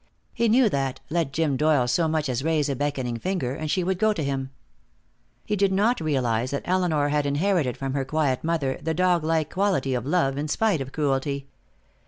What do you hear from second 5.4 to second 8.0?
He did not realize that Elinor had inherited from